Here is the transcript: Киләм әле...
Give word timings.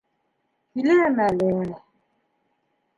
Киләм 0.79 1.23
әле... 1.27 1.53